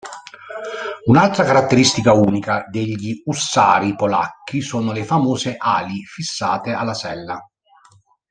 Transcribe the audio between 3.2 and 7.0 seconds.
ussari polacchi sono le famose "ali", fissate alla